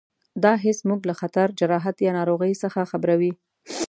[0.43, 3.31] دا حس موږ له خطر، جراحت یا ناروغۍ څخه خبروي.